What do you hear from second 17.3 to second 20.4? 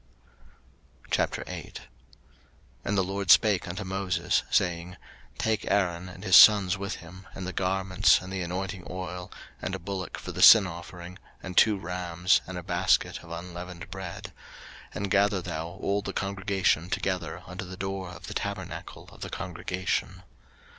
unto the door of the tabernacle of the congregation.